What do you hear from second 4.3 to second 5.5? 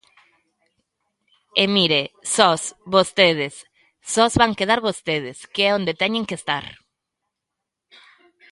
van quedar vostedes,